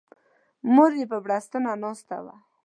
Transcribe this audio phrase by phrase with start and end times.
[0.73, 2.35] مور یې په بړستنه ناسته وه.